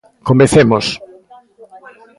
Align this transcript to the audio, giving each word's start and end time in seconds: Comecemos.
Comecemos. 0.27 0.85